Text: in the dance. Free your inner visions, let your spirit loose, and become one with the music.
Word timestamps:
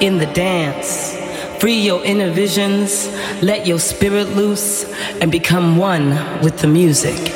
in 0.00 0.18
the 0.18 0.26
dance. 0.26 1.16
Free 1.60 1.80
your 1.80 2.04
inner 2.04 2.30
visions, 2.30 3.08
let 3.42 3.66
your 3.66 3.78
spirit 3.78 4.28
loose, 4.36 4.84
and 5.20 5.32
become 5.32 5.76
one 5.76 6.10
with 6.42 6.58
the 6.58 6.68
music. 6.68 7.35